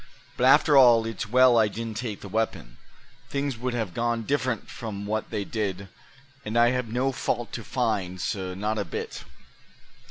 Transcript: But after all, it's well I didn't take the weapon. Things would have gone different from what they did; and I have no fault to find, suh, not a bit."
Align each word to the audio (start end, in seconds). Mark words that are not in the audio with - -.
But 0.35 0.45
after 0.45 0.75
all, 0.75 1.05
it's 1.05 1.29
well 1.29 1.59
I 1.59 1.67
didn't 1.67 1.95
take 1.95 2.21
the 2.21 2.27
weapon. 2.27 2.77
Things 3.29 3.55
would 3.59 3.75
have 3.75 3.93
gone 3.93 4.23
different 4.23 4.67
from 4.67 5.05
what 5.05 5.29
they 5.29 5.45
did; 5.45 5.89
and 6.43 6.57
I 6.57 6.71
have 6.71 6.91
no 6.91 7.11
fault 7.11 7.51
to 7.51 7.63
find, 7.63 8.19
suh, 8.19 8.55
not 8.55 8.79
a 8.79 8.83
bit." 8.83 9.23